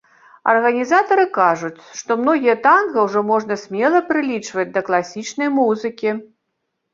[0.51, 6.09] Арганізатары кажуць, што многія танга ўжо можна смела прылічваць да класічнай музыкі.